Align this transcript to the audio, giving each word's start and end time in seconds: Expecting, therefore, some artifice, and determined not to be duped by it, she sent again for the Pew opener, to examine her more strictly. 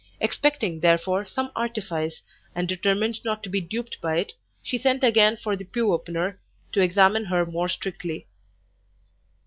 Expecting, 0.19 0.79
therefore, 0.79 1.25
some 1.27 1.51
artifice, 1.55 2.23
and 2.55 2.67
determined 2.67 3.23
not 3.23 3.43
to 3.43 3.49
be 3.49 3.61
duped 3.61 4.01
by 4.01 4.17
it, 4.17 4.33
she 4.63 4.79
sent 4.79 5.03
again 5.03 5.37
for 5.37 5.55
the 5.55 5.63
Pew 5.65 5.93
opener, 5.93 6.39
to 6.71 6.81
examine 6.81 7.25
her 7.25 7.45
more 7.45 7.69
strictly. 7.69 8.25